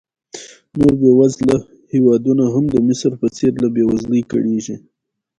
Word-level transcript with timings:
نور 0.77 0.93
بېوزله 1.01 1.57
هېوادونه 1.93 2.43
هم 2.53 2.65
د 2.73 2.75
مصر 2.87 3.11
په 3.21 3.27
څېر 3.35 3.53
له 3.63 3.67
بېوزلۍ 3.75 4.21
کړېږي. 4.31 4.75